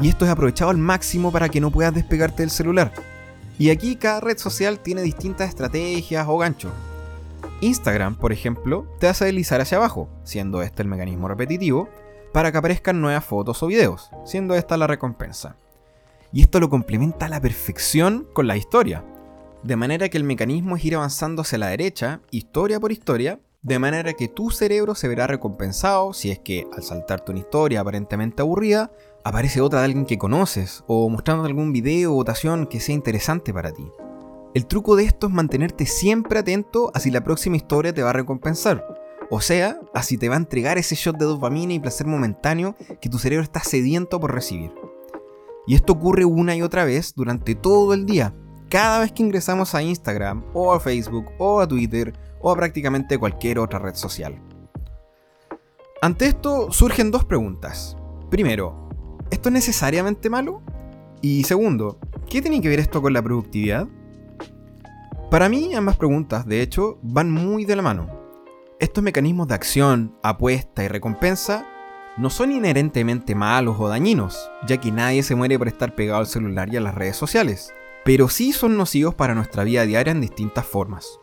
Y 0.00 0.08
esto 0.08 0.24
es 0.24 0.30
aprovechado 0.30 0.70
al 0.70 0.78
máximo 0.78 1.32
para 1.32 1.48
que 1.48 1.60
no 1.60 1.70
puedas 1.70 1.94
despegarte 1.94 2.42
del 2.42 2.50
celular. 2.50 2.92
Y 3.58 3.70
aquí 3.70 3.96
cada 3.96 4.20
red 4.20 4.38
social 4.38 4.78
tiene 4.78 5.02
distintas 5.02 5.48
estrategias 5.48 6.26
o 6.28 6.38
ganchos. 6.38 6.72
Instagram, 7.60 8.14
por 8.14 8.32
ejemplo, 8.32 8.86
te 9.00 9.08
hace 9.08 9.24
deslizar 9.24 9.60
hacia 9.60 9.78
abajo, 9.78 10.08
siendo 10.22 10.62
este 10.62 10.82
el 10.82 10.88
mecanismo 10.88 11.26
repetitivo, 11.26 11.88
para 12.32 12.52
que 12.52 12.58
aparezcan 12.58 13.00
nuevas 13.00 13.24
fotos 13.24 13.62
o 13.62 13.66
videos, 13.66 14.10
siendo 14.24 14.54
esta 14.54 14.76
la 14.76 14.86
recompensa 14.86 15.56
y 16.32 16.42
esto 16.42 16.60
lo 16.60 16.68
complementa 16.68 17.26
a 17.26 17.28
la 17.28 17.40
perfección 17.40 18.26
con 18.32 18.46
la 18.46 18.56
historia. 18.56 19.04
De 19.62 19.76
manera 19.76 20.08
que 20.08 20.18
el 20.18 20.24
mecanismo 20.24 20.76
es 20.76 20.84
ir 20.84 20.94
avanzando 20.94 21.42
hacia 21.42 21.58
la 21.58 21.68
derecha, 21.68 22.20
historia 22.30 22.78
por 22.78 22.92
historia, 22.92 23.40
de 23.62 23.78
manera 23.78 24.12
que 24.12 24.28
tu 24.28 24.50
cerebro 24.50 24.94
se 24.94 25.08
verá 25.08 25.26
recompensado 25.26 26.12
si 26.12 26.30
es 26.30 26.38
que 26.38 26.66
al 26.72 26.82
saltarte 26.84 27.32
una 27.32 27.40
historia 27.40 27.80
aparentemente 27.80 28.42
aburrida, 28.42 28.92
aparece 29.24 29.60
otra 29.60 29.80
de 29.80 29.86
alguien 29.86 30.06
que 30.06 30.18
conoces, 30.18 30.84
o 30.86 31.08
mostrando 31.08 31.44
algún 31.44 31.72
video 31.72 32.12
o 32.12 32.14
votación 32.14 32.66
que 32.66 32.80
sea 32.80 32.94
interesante 32.94 33.52
para 33.52 33.72
ti. 33.72 33.90
El 34.54 34.66
truco 34.66 34.96
de 34.96 35.04
esto 35.04 35.26
es 35.26 35.32
mantenerte 35.32 35.86
siempre 35.86 36.38
atento 36.38 36.90
a 36.94 37.00
si 37.00 37.10
la 37.10 37.22
próxima 37.22 37.56
historia 37.56 37.92
te 37.92 38.02
va 38.02 38.10
a 38.10 38.14
recompensar, 38.14 38.86
o 39.30 39.40
sea, 39.40 39.78
a 39.92 40.02
si 40.02 40.16
te 40.16 40.28
va 40.28 40.36
a 40.36 40.38
entregar 40.38 40.78
ese 40.78 40.94
shot 40.94 41.18
de 41.18 41.26
dopamina 41.26 41.74
y 41.74 41.80
placer 41.80 42.06
momentáneo 42.06 42.76
que 43.00 43.10
tu 43.10 43.18
cerebro 43.18 43.42
está 43.42 43.60
sediento 43.60 44.20
por 44.20 44.32
recibir. 44.32 44.72
Y 45.66 45.74
esto 45.74 45.94
ocurre 45.94 46.24
una 46.24 46.56
y 46.56 46.62
otra 46.62 46.84
vez 46.84 47.12
durante 47.14 47.54
todo 47.54 47.92
el 47.92 48.06
día, 48.06 48.34
cada 48.70 49.00
vez 49.00 49.12
que 49.12 49.22
ingresamos 49.22 49.74
a 49.74 49.82
Instagram 49.82 50.44
o 50.54 50.72
a 50.72 50.80
Facebook 50.80 51.26
o 51.38 51.60
a 51.60 51.68
Twitter 51.68 52.14
o 52.40 52.50
a 52.50 52.56
prácticamente 52.56 53.18
cualquier 53.18 53.58
otra 53.58 53.78
red 53.78 53.94
social. 53.94 54.40
Ante 56.00 56.26
esto 56.26 56.70
surgen 56.70 57.10
dos 57.10 57.24
preguntas. 57.24 57.96
Primero, 58.30 58.88
¿esto 59.30 59.48
es 59.48 59.52
necesariamente 59.52 60.30
malo? 60.30 60.62
Y 61.20 61.44
segundo, 61.44 61.98
¿qué 62.28 62.40
tiene 62.40 62.60
que 62.60 62.68
ver 62.68 62.78
esto 62.78 63.02
con 63.02 63.12
la 63.12 63.22
productividad? 63.22 63.88
Para 65.30 65.48
mí 65.48 65.74
ambas 65.74 65.96
preguntas, 65.96 66.46
de 66.46 66.62
hecho, 66.62 66.98
van 67.02 67.30
muy 67.30 67.64
de 67.64 67.76
la 67.76 67.82
mano. 67.82 68.08
Estos 68.78 69.02
mecanismos 69.02 69.48
de 69.48 69.54
acción, 69.54 70.16
apuesta 70.22 70.84
y 70.84 70.88
recompensa 70.88 71.66
no 72.16 72.30
son 72.30 72.52
inherentemente 72.52 73.34
malos 73.34 73.76
o 73.78 73.88
dañinos, 73.88 74.50
ya 74.66 74.78
que 74.78 74.92
nadie 74.92 75.22
se 75.22 75.34
muere 75.34 75.58
por 75.58 75.68
estar 75.68 75.94
pegado 75.94 76.20
al 76.20 76.26
celular 76.26 76.72
y 76.72 76.76
a 76.76 76.80
las 76.80 76.94
redes 76.94 77.16
sociales, 77.16 77.72
pero 78.04 78.28
sí 78.28 78.52
son 78.52 78.76
nocivos 78.76 79.14
para 79.14 79.34
nuestra 79.34 79.64
vida 79.64 79.84
diaria 79.84 80.12
en 80.12 80.20
distintas 80.20 80.64
formas. 80.64 81.18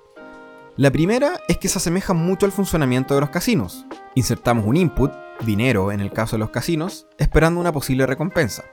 La 0.78 0.92
primera 0.92 1.40
es 1.48 1.58
que 1.58 1.70
se 1.70 1.78
asemeja 1.78 2.14
mucho 2.14 2.46
al 2.46 2.52
funcionamiento 2.52 3.16
de 3.16 3.22
los 3.22 3.30
casinos. 3.30 3.86
Insertamos 4.14 4.66
un 4.66 4.76
input, 4.76 5.10
dinero 5.46 5.94
en 5.94 6.02
el 6.02 6.12
caso 6.12 6.36
de 6.36 6.40
los 6.40 6.50
casinos, 6.50 7.08
esperando 7.18 7.62
una 7.62 7.72
posible 7.72 8.06
recompensa. 8.06 8.66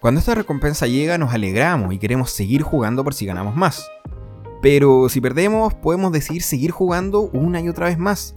Cuando 0.00 0.20
esta 0.20 0.34
recompensa 0.34 0.86
llega 0.86 1.18
nos 1.18 1.34
alegramos 1.34 1.92
y 1.92 1.98
queremos 1.98 2.30
seguir 2.30 2.62
jugando 2.62 3.04
por 3.04 3.12
si 3.12 3.26
ganamos 3.26 3.54
más. 3.54 3.90
Pero 4.62 5.10
si 5.10 5.20
perdemos 5.20 5.74
podemos 5.74 6.12
decidir 6.12 6.40
seguir 6.40 6.70
jugando 6.70 7.20
una 7.20 7.60
y 7.60 7.68
otra 7.68 7.88
vez 7.88 7.98
más, 7.98 8.34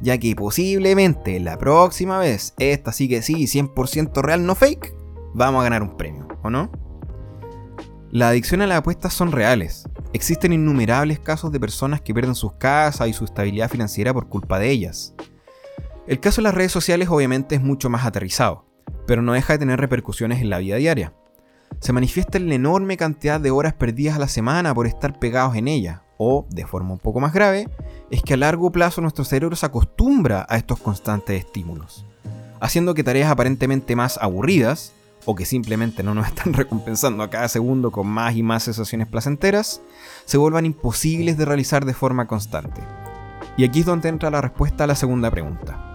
ya 0.00 0.16
que 0.16 0.34
posiblemente 0.34 1.40
la 1.40 1.58
próxima 1.58 2.18
vez, 2.18 2.54
esta 2.58 2.92
sí 2.92 3.06
que 3.06 3.20
sí, 3.20 3.34
100% 3.34 4.22
real, 4.22 4.46
no 4.46 4.54
fake, 4.54 4.94
vamos 5.34 5.60
a 5.60 5.64
ganar 5.64 5.82
un 5.82 5.94
premio, 5.98 6.26
¿o 6.42 6.48
no? 6.48 6.70
La 8.12 8.28
adicción 8.30 8.60
a 8.60 8.66
las 8.66 8.78
apuestas 8.78 9.14
son 9.14 9.30
reales. 9.30 9.88
Existen 10.12 10.52
innumerables 10.52 11.20
casos 11.20 11.52
de 11.52 11.60
personas 11.60 12.00
que 12.00 12.12
pierden 12.12 12.34
sus 12.34 12.54
casas 12.54 13.06
y 13.06 13.12
su 13.12 13.24
estabilidad 13.24 13.70
financiera 13.70 14.12
por 14.12 14.28
culpa 14.28 14.58
de 14.58 14.68
ellas. 14.68 15.14
El 16.08 16.18
caso 16.18 16.40
de 16.40 16.44
las 16.44 16.54
redes 16.54 16.72
sociales 16.72 17.08
obviamente 17.08 17.54
es 17.54 17.62
mucho 17.62 17.88
más 17.88 18.04
aterrizado, 18.04 18.66
pero 19.06 19.22
no 19.22 19.34
deja 19.34 19.52
de 19.52 19.60
tener 19.60 19.78
repercusiones 19.78 20.40
en 20.40 20.50
la 20.50 20.58
vida 20.58 20.74
diaria. 20.74 21.14
Se 21.78 21.92
manifiesta 21.92 22.36
en 22.36 22.48
la 22.48 22.56
enorme 22.56 22.96
cantidad 22.96 23.40
de 23.40 23.52
horas 23.52 23.74
perdidas 23.74 24.16
a 24.16 24.20
la 24.20 24.26
semana 24.26 24.74
por 24.74 24.88
estar 24.88 25.20
pegados 25.20 25.54
en 25.54 25.68
ella, 25.68 26.02
o, 26.18 26.48
de 26.50 26.66
forma 26.66 26.94
un 26.94 26.98
poco 26.98 27.20
más 27.20 27.32
grave, 27.32 27.68
es 28.10 28.22
que 28.24 28.34
a 28.34 28.38
largo 28.38 28.72
plazo 28.72 29.00
nuestro 29.00 29.24
cerebro 29.24 29.54
se 29.54 29.66
acostumbra 29.66 30.46
a 30.48 30.56
estos 30.56 30.80
constantes 30.80 31.44
estímulos, 31.44 32.04
haciendo 32.58 32.92
que 32.92 33.04
tareas 33.04 33.30
aparentemente 33.30 33.94
más 33.94 34.18
aburridas, 34.18 34.94
o 35.24 35.34
que 35.34 35.44
simplemente 35.44 36.02
no 36.02 36.14
nos 36.14 36.26
están 36.26 36.52
recompensando 36.54 37.22
a 37.22 37.30
cada 37.30 37.48
segundo 37.48 37.90
con 37.90 38.06
más 38.06 38.36
y 38.36 38.42
más 38.42 38.64
sensaciones 38.64 39.08
placenteras, 39.08 39.82
se 40.24 40.38
vuelvan 40.38 40.66
imposibles 40.66 41.36
de 41.36 41.44
realizar 41.44 41.84
de 41.84 41.94
forma 41.94 42.26
constante. 42.26 42.82
Y 43.56 43.64
aquí 43.64 43.80
es 43.80 43.86
donde 43.86 44.08
entra 44.08 44.30
la 44.30 44.40
respuesta 44.40 44.84
a 44.84 44.86
la 44.86 44.94
segunda 44.94 45.30
pregunta. 45.30 45.86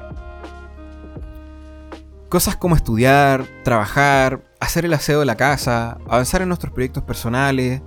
Cosas 2.29 2.55
como 2.55 2.75
estudiar, 2.75 3.45
trabajar, 3.63 4.43
hacer 4.59 4.85
el 4.85 4.93
aseo 4.93 5.19
de 5.19 5.25
la 5.25 5.37
casa, 5.37 5.97
avanzar 6.07 6.41
en 6.41 6.49
nuestros 6.49 6.73
proyectos 6.73 7.03
personales, 7.03 7.81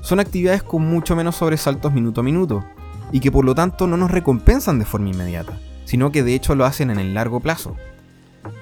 son 0.00 0.18
actividades 0.18 0.62
con 0.62 0.82
mucho 0.82 1.14
menos 1.14 1.36
sobresaltos 1.36 1.92
minuto 1.92 2.20
a 2.20 2.24
minuto, 2.24 2.64
y 3.12 3.20
que 3.20 3.30
por 3.30 3.44
lo 3.44 3.54
tanto 3.54 3.86
no 3.86 3.96
nos 3.96 4.10
recompensan 4.10 4.78
de 4.78 4.86
forma 4.86 5.10
inmediata, 5.10 5.58
sino 5.84 6.10
que 6.10 6.22
de 6.22 6.34
hecho 6.34 6.54
lo 6.54 6.64
hacen 6.64 6.90
en 6.90 6.98
el 6.98 7.14
largo 7.14 7.40
plazo. 7.40 7.76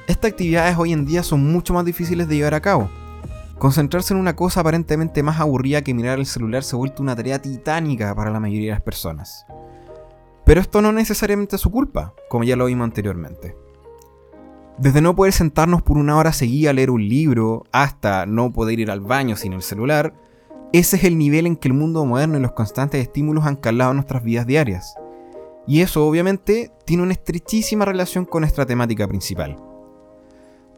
Estas 0.06 0.32
actividades 0.32 0.76
hoy 0.76 0.92
en 0.92 1.06
día 1.06 1.22
son 1.22 1.52
mucho 1.52 1.74
más 1.74 1.84
difíciles 1.84 2.28
de 2.28 2.36
llevar 2.36 2.54
a 2.54 2.60
cabo. 2.60 2.90
Concentrarse 3.58 4.14
en 4.14 4.20
una 4.20 4.34
cosa 4.34 4.60
aparentemente 4.60 5.22
más 5.22 5.38
aburrida 5.38 5.82
que 5.82 5.94
mirar 5.94 6.18
el 6.18 6.26
celular 6.26 6.62
se 6.62 6.74
ha 6.74 6.78
vuelto 6.78 7.02
una 7.02 7.14
tarea 7.14 7.40
titánica 7.40 8.14
para 8.14 8.30
la 8.30 8.40
mayoría 8.40 8.70
de 8.70 8.76
las 8.76 8.82
personas. 8.82 9.46
Pero 10.46 10.60
esto 10.60 10.80
no 10.80 10.92
necesariamente 10.92 11.56
es 11.56 11.62
su 11.62 11.70
culpa, 11.70 12.14
como 12.28 12.44
ya 12.44 12.56
lo 12.56 12.66
vimos 12.66 12.84
anteriormente. 12.84 13.54
Desde 14.78 15.02
no 15.02 15.14
poder 15.14 15.34
sentarnos 15.34 15.82
por 15.82 15.98
una 15.98 16.16
hora 16.16 16.32
seguida 16.32 16.70
a 16.70 16.72
leer 16.72 16.90
un 16.90 17.06
libro, 17.06 17.64
hasta 17.70 18.24
no 18.24 18.50
poder 18.50 18.80
ir 18.80 18.90
al 18.90 19.00
baño 19.00 19.36
sin 19.36 19.52
el 19.52 19.62
celular, 19.62 20.14
ese 20.72 20.96
es 20.96 21.04
el 21.04 21.18
nivel 21.18 21.46
en 21.46 21.56
que 21.56 21.68
el 21.68 21.74
mundo 21.74 22.04
moderno 22.04 22.38
y 22.38 22.40
los 22.40 22.52
constantes 22.52 23.02
estímulos 23.02 23.44
han 23.44 23.56
calado 23.56 23.92
nuestras 23.92 24.24
vidas 24.24 24.46
diarias. 24.46 24.94
Y 25.66 25.82
eso 25.82 26.06
obviamente 26.06 26.72
tiene 26.86 27.02
una 27.02 27.12
estrechísima 27.12 27.84
relación 27.84 28.24
con 28.24 28.40
nuestra 28.40 28.64
temática 28.64 29.06
principal. 29.06 29.69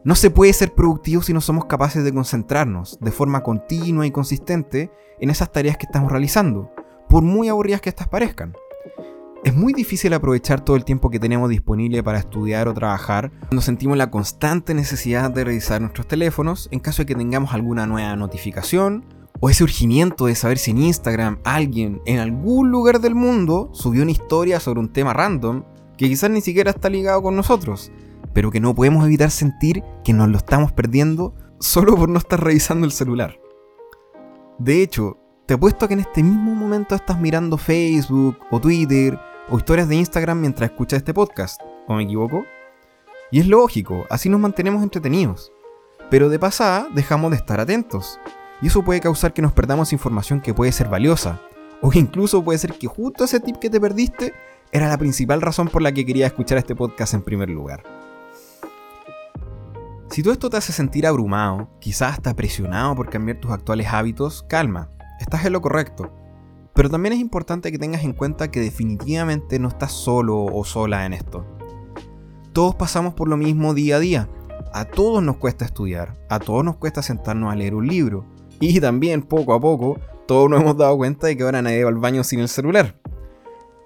No 0.05 0.15
se 0.15 0.29
puede 0.29 0.51
ser 0.51 0.73
productivo 0.73 1.21
si 1.21 1.31
no 1.31 1.39
somos 1.39 1.63
capaces 1.63 2.03
de 2.03 2.13
concentrarnos 2.13 2.97
de 2.99 3.11
forma 3.11 3.41
continua 3.41 4.05
y 4.05 4.11
consistente 4.11 4.91
en 5.21 5.29
esas 5.29 5.49
tareas 5.49 5.77
que 5.77 5.85
estamos 5.85 6.11
realizando, 6.11 6.73
por 7.07 7.23
muy 7.23 7.47
aburridas 7.47 7.79
que 7.79 7.87
éstas 7.87 8.09
parezcan. 8.09 8.53
Es 9.45 9.55
muy 9.55 9.71
difícil 9.71 10.13
aprovechar 10.13 10.59
todo 10.59 10.75
el 10.75 10.83
tiempo 10.83 11.09
que 11.09 11.19
tenemos 11.19 11.49
disponible 11.49 12.03
para 12.03 12.19
estudiar 12.19 12.67
o 12.67 12.73
trabajar 12.73 13.31
cuando 13.47 13.61
sentimos 13.61 13.97
la 13.97 14.11
constante 14.11 14.73
necesidad 14.73 15.31
de 15.31 15.45
revisar 15.45 15.79
nuestros 15.79 16.05
teléfonos 16.05 16.67
en 16.71 16.81
caso 16.81 17.03
de 17.03 17.05
que 17.05 17.15
tengamos 17.15 17.53
alguna 17.53 17.85
nueva 17.85 18.17
notificación 18.17 19.05
o 19.39 19.49
ese 19.49 19.63
urgimiento 19.63 20.25
de 20.25 20.35
saber 20.35 20.57
si 20.57 20.71
en 20.71 20.79
Instagram 20.79 21.39
alguien 21.45 22.01
en 22.05 22.19
algún 22.19 22.71
lugar 22.71 22.99
del 22.99 23.15
mundo 23.15 23.69
subió 23.71 24.03
una 24.03 24.11
historia 24.11 24.59
sobre 24.59 24.81
un 24.81 24.91
tema 24.91 25.13
random 25.13 25.63
que 25.97 26.09
quizás 26.09 26.29
ni 26.29 26.41
siquiera 26.41 26.71
está 26.71 26.89
ligado 26.89 27.21
con 27.21 27.35
nosotros, 27.37 27.91
pero 28.33 28.51
que 28.51 28.59
no 28.59 28.75
podemos 28.75 29.05
evitar 29.05 29.31
sentir 29.31 29.83
que 30.03 30.13
nos 30.13 30.29
lo 30.29 30.37
estamos 30.37 30.71
perdiendo 30.71 31.35
solo 31.59 31.95
por 31.95 32.09
no 32.09 32.17
estar 32.17 32.43
revisando 32.43 32.85
el 32.85 32.91
celular. 32.91 33.39
De 34.59 34.81
hecho, 34.81 35.17
te 35.45 35.55
apuesto 35.55 35.87
que 35.87 35.93
en 35.93 36.01
este 36.01 36.23
mismo 36.23 36.55
momento 36.55 36.95
estás 36.95 37.19
mirando 37.19 37.57
Facebook 37.57 38.37
o 38.49 38.59
Twitter 38.59 39.17
o 39.49 39.57
historias 39.57 39.87
de 39.87 39.95
Instagram 39.95 40.39
mientras 40.39 40.69
escuchas 40.69 40.97
este 40.97 41.13
podcast, 41.13 41.61
¿o 41.87 41.95
me 41.95 42.03
equivoco? 42.03 42.45
Y 43.31 43.39
es 43.39 43.47
lógico, 43.47 44.05
así 44.09 44.29
nos 44.29 44.39
mantenemos 44.39 44.83
entretenidos. 44.83 45.51
Pero 46.09 46.29
de 46.29 46.39
pasada 46.39 46.87
dejamos 46.93 47.31
de 47.31 47.37
estar 47.37 47.59
atentos 47.59 48.19
y 48.61 48.67
eso 48.67 48.83
puede 48.83 49.01
causar 49.01 49.33
que 49.33 49.41
nos 49.41 49.51
perdamos 49.51 49.91
información 49.91 50.39
que 50.39 50.53
puede 50.53 50.71
ser 50.71 50.87
valiosa. 50.87 51.41
O 51.81 51.91
incluso 51.93 52.43
puede 52.43 52.59
ser 52.59 52.73
que 52.73 52.87
justo 52.87 53.25
ese 53.25 53.41
tip 53.41 53.57
que 53.57 53.69
te 53.69 53.81
perdiste 53.81 54.33
era 54.71 54.87
la 54.87 54.97
principal 54.97 55.41
razón 55.41 55.67
por 55.67 55.81
la 55.81 55.91
que 55.91 56.05
quería 56.05 56.27
escuchar 56.27 56.57
este 56.57 56.75
podcast 56.75 57.13
en 57.13 57.23
primer 57.23 57.49
lugar. 57.49 57.83
Si 60.13 60.21
todo 60.21 60.33
esto 60.33 60.51
te 60.51 60.57
hace 60.57 60.71
sentir 60.71 61.07
abrumado, 61.07 61.69
quizás 61.79 62.13
hasta 62.13 62.35
presionado 62.35 62.95
por 62.95 63.09
cambiar 63.09 63.39
tus 63.39 63.49
actuales 63.49 63.87
hábitos, 63.87 64.45
calma, 64.47 64.87
estás 65.19 65.43
en 65.43 65.53
lo 65.53 65.61
correcto. 65.61 66.13
Pero 66.75 66.87
también 66.87 67.13
es 67.13 67.19
importante 67.19 67.71
que 67.71 67.79
tengas 67.79 68.03
en 68.03 68.13
cuenta 68.13 68.51
que 68.51 68.59
definitivamente 68.59 69.57
no 69.57 69.69
estás 69.69 69.91
solo 69.91 70.45
o 70.45 70.63
sola 70.65 71.07
en 71.07 71.13
esto. 71.13 71.47
Todos 72.51 72.75
pasamos 72.75 73.15
por 73.15 73.27
lo 73.27 73.37
mismo 73.37 73.73
día 73.73 73.95
a 73.95 73.99
día. 73.99 74.29
A 74.71 74.85
todos 74.85 75.23
nos 75.23 75.37
cuesta 75.37 75.65
estudiar, 75.65 76.15
a 76.29 76.37
todos 76.37 76.63
nos 76.63 76.75
cuesta 76.75 77.01
sentarnos 77.01 77.51
a 77.51 77.55
leer 77.55 77.73
un 77.73 77.87
libro, 77.87 78.23
y 78.59 78.79
también 78.79 79.23
poco 79.23 79.55
a 79.55 79.59
poco 79.59 79.99
todos 80.27 80.47
nos 80.47 80.61
hemos 80.61 80.77
dado 80.77 80.95
cuenta 80.95 81.25
de 81.25 81.35
que 81.35 81.41
ahora 81.41 81.63
nadie 81.63 81.83
va 81.83 81.89
al 81.89 81.97
baño 81.97 82.23
sin 82.23 82.39
el 82.39 82.49
celular. 82.49 82.99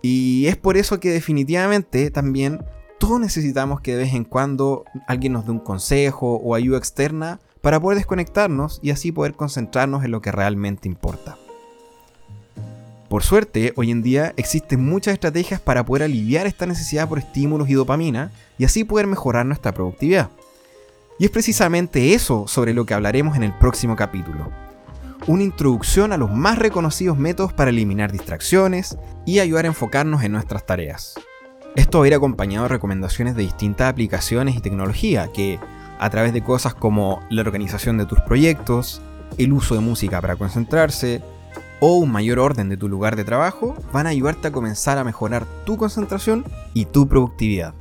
Y 0.02 0.48
es 0.48 0.58
por 0.58 0.76
eso 0.76 1.00
que 1.00 1.10
definitivamente 1.10 2.12
también 2.12 2.66
todos 3.08 3.22
necesitamos 3.22 3.80
que 3.80 3.94
de 3.94 4.04
vez 4.04 4.14
en 4.14 4.26
cuando 4.26 4.84
alguien 5.08 5.32
nos 5.32 5.46
dé 5.46 5.52
un 5.52 5.62
consejo 5.62 6.42
o 6.44 6.56
ayuda 6.56 6.78
externa 6.78 7.40
para 7.62 7.80
poder 7.80 7.98
desconectarnos 7.98 8.82
y 8.84 8.92
así 8.92 9.14
poder 9.14 9.34
concentrarnos 9.34 10.04
en 10.04 10.12
lo 10.12 10.22
que 10.22 10.30
realmente 10.30 10.90
importa. 10.90 11.38
Por 13.08 13.24
suerte, 13.24 13.72
hoy 13.78 13.92
en 13.92 14.04
día 14.04 14.34
existen 14.36 14.84
muchas 14.84 15.14
estrategias 15.14 15.62
para 15.62 15.86
poder 15.86 16.04
aliviar 16.04 16.48
esta 16.48 16.66
necesidad 16.66 17.08
por 17.08 17.18
estímulos 17.18 17.70
y 17.70 17.76
dopamina 17.76 18.34
y 18.58 18.66
así 18.66 18.84
poder 18.84 19.08
mejorar 19.08 19.46
nuestra 19.46 19.72
productividad. 19.72 20.30
Y 21.18 21.24
es 21.24 21.32
precisamente 21.32 22.14
eso 22.14 22.46
sobre 22.46 22.74
lo 22.74 22.86
que 22.86 22.94
hablaremos 22.94 23.38
en 23.38 23.44
el 23.44 23.58
próximo 23.58 23.96
capítulo. 23.96 24.52
Una 25.28 25.44
introducción 25.44 26.12
a 26.12 26.18
los 26.18 26.30
más 26.30 26.60
reconocidos 26.60 27.18
métodos 27.18 27.54
para 27.54 27.70
eliminar 27.70 28.12
distracciones 28.12 28.98
y 29.26 29.40
ayudar 29.40 29.64
a 29.64 29.70
enfocarnos 29.70 30.24
en 30.24 30.34
nuestras 30.34 30.66
tareas. 30.66 31.16
Esto 31.78 32.00
va 32.00 32.06
a 32.06 32.08
ir 32.08 32.16
acompañado 32.16 32.64
de 32.64 32.70
recomendaciones 32.70 33.36
de 33.36 33.44
distintas 33.44 33.88
aplicaciones 33.88 34.56
y 34.56 34.62
tecnología 34.62 35.32
que, 35.32 35.60
a 36.00 36.10
través 36.10 36.34
de 36.34 36.44
cosas 36.44 36.74
como 36.74 37.22
la 37.30 37.42
organización 37.42 38.00
de 38.00 38.08
tus 38.08 38.20
proyectos, 38.22 39.00
el 39.38 39.54
uso 39.54 39.76
de 39.76 39.82
música 39.82 40.20
para 40.20 40.36
concentrarse, 40.36 41.22
o 41.80 41.98
un 41.98 42.12
mayor 42.12 42.40
orden 42.40 42.68
de 42.70 42.78
tu 42.78 42.90
lugar 42.90 43.16
de 43.16 43.24
trabajo 43.24 43.76
van 43.94 44.08
a 44.08 44.10
ayudarte 44.10 44.48
a 44.48 44.52
comenzar 44.52 44.98
a 44.98 45.04
mejorar 45.04 45.46
tu 45.68 45.78
concentración 45.78 46.46
y 46.74 46.86
tu 46.86 47.08
productividad. 47.08 47.76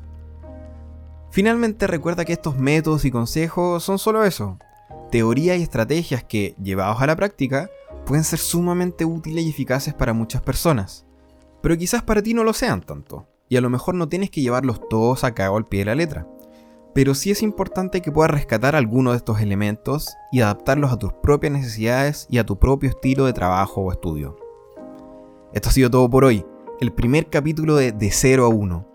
Finalmente 1.30 1.86
recuerda 1.86 2.26
que 2.26 2.34
estos 2.34 2.58
métodos 2.58 3.06
y 3.06 3.10
consejos 3.10 3.82
son 3.82 3.98
solo 3.98 4.24
eso, 4.24 4.58
teorías 5.10 5.56
y 5.56 5.62
estrategias 5.62 6.22
que, 6.22 6.54
llevados 6.62 7.00
a 7.00 7.06
la 7.06 7.16
práctica, 7.16 7.70
pueden 8.04 8.24
ser 8.24 8.40
sumamente 8.40 9.06
útiles 9.06 9.42
y 9.42 9.48
eficaces 9.48 9.94
para 9.94 10.12
muchas 10.12 10.42
personas, 10.42 11.06
pero 11.62 11.78
quizás 11.78 12.02
para 12.02 12.22
ti 12.22 12.34
no 12.34 12.44
lo 12.44 12.52
sean 12.52 12.82
tanto, 12.82 13.26
y 13.48 13.56
a 13.56 13.60
lo 13.60 13.70
mejor 13.70 13.94
no 13.94 14.08
tienes 14.08 14.30
que 14.30 14.40
llevarlos 14.40 14.80
todos 14.88 15.24
a 15.24 15.34
cabo 15.34 15.56
al 15.56 15.66
pie 15.66 15.80
de 15.80 15.86
la 15.86 15.94
letra 15.94 16.26
pero 16.96 17.14
sí 17.14 17.30
es 17.30 17.42
importante 17.42 18.00
que 18.00 18.10
puedas 18.10 18.30
rescatar 18.30 18.74
algunos 18.74 19.12
de 19.12 19.18
estos 19.18 19.42
elementos 19.42 20.16
y 20.32 20.40
adaptarlos 20.40 20.90
a 20.90 20.96
tus 20.96 21.12
propias 21.12 21.52
necesidades 21.52 22.26
y 22.30 22.38
a 22.38 22.46
tu 22.46 22.58
propio 22.58 22.88
estilo 22.88 23.26
de 23.26 23.34
trabajo 23.34 23.82
o 23.82 23.92
estudio. 23.92 24.38
Esto 25.52 25.68
ha 25.68 25.72
sido 25.72 25.90
todo 25.90 26.08
por 26.08 26.24
hoy, 26.24 26.46
el 26.80 26.94
primer 26.94 27.28
capítulo 27.28 27.76
de 27.76 27.92
De 27.92 28.10
0 28.10 28.46
a 28.46 28.48
1. 28.48 28.88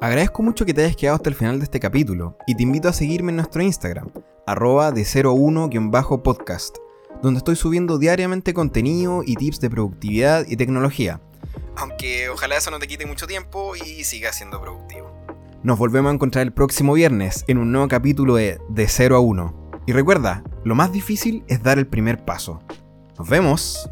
Agradezco 0.00 0.42
mucho 0.42 0.64
que 0.64 0.72
te 0.72 0.84
hayas 0.84 0.96
quedado 0.96 1.16
hasta 1.16 1.28
el 1.28 1.36
final 1.36 1.58
de 1.58 1.64
este 1.64 1.80
capítulo 1.80 2.38
y 2.46 2.54
te 2.54 2.62
invito 2.62 2.88
a 2.88 2.94
seguirme 2.94 3.28
en 3.28 3.36
nuestro 3.36 3.62
Instagram, 3.62 4.08
arroba 4.46 4.90
de 4.90 5.04
0 5.04 5.30
a 5.30 5.34
1-podcast, 5.34 6.78
donde 7.20 7.36
estoy 7.36 7.56
subiendo 7.56 7.98
diariamente 7.98 8.54
contenido 8.54 9.20
y 9.22 9.34
tips 9.34 9.60
de 9.60 9.68
productividad 9.68 10.46
y 10.48 10.56
tecnología. 10.56 11.20
Aunque 11.76 12.28
ojalá 12.28 12.56
eso 12.56 12.70
no 12.70 12.78
te 12.78 12.86
quite 12.86 13.06
mucho 13.06 13.26
tiempo 13.26 13.74
y 13.76 14.04
sigas 14.04 14.36
siendo 14.36 14.60
productivo. 14.60 15.10
Nos 15.62 15.78
volvemos 15.78 16.10
a 16.10 16.14
encontrar 16.14 16.42
el 16.42 16.52
próximo 16.52 16.92
viernes 16.92 17.44
en 17.48 17.58
un 17.58 17.72
nuevo 17.72 17.88
capítulo 17.88 18.34
de 18.36 18.58
De 18.68 18.86
0 18.86 19.16
a 19.16 19.20
1. 19.20 19.70
Y 19.86 19.92
recuerda, 19.92 20.42
lo 20.64 20.74
más 20.74 20.92
difícil 20.92 21.44
es 21.48 21.62
dar 21.62 21.78
el 21.78 21.86
primer 21.86 22.24
paso. 22.24 22.62
Nos 23.18 23.28
vemos. 23.28 23.88